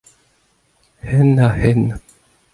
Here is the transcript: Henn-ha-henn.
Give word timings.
Henn-ha-henn. 1.09 1.87